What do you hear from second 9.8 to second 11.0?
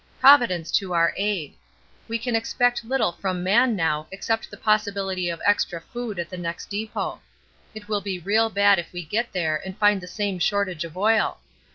the same shortage of